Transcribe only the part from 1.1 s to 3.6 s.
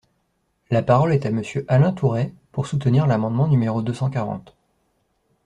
est à Monsieur Alain Tourret, pour soutenir l’amendement